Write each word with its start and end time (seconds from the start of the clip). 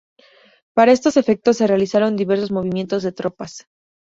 Para 0.73 0.93
estos 0.93 1.15
efectos, 1.15 1.57
se 1.57 1.67
realizaron 1.67 2.15
diversos 2.15 2.49
movimientos 2.49 3.03
de 3.03 3.11
tropas. 3.11 3.67